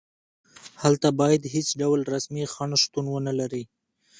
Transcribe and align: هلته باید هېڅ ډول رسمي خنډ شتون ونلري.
هلته 0.81 1.07
باید 1.19 1.51
هېڅ 1.53 1.67
ډول 1.81 1.99
رسمي 2.13 2.43
خنډ 2.53 2.73
شتون 2.83 3.05
ونلري. 3.09 3.63